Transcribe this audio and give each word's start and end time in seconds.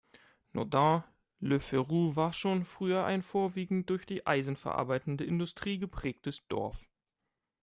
Noidans-le-Ferroux 0.53 2.15
war 2.15 2.33
schon 2.33 2.65
früh 2.65 2.97
ein 2.97 3.21
vorwiegend 3.21 3.87
durch 3.91 4.07
die 4.07 4.25
eisenverarbeitende 4.25 5.23
Industrie 5.25 5.77
geprägtes 5.77 6.41
Dorf. 6.47 6.89